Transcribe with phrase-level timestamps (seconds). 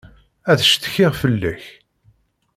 [0.51, 1.63] Ad ccetkiɣ fell-ak.